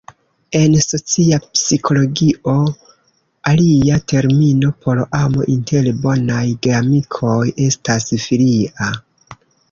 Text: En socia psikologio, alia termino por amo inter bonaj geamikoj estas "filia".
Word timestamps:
En 0.59 0.75
socia 0.83 1.37
psikologio, 1.57 2.53
alia 3.51 3.97
termino 4.13 4.69
por 4.85 5.01
amo 5.17 5.45
inter 5.57 5.89
bonaj 6.07 6.43
geamikoj 6.69 7.43
estas 7.67 8.09
"filia". 8.25 8.89